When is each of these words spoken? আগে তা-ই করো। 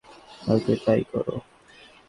আগে 0.47 0.75
তা-ই 0.85 1.03
করো। 1.11 1.35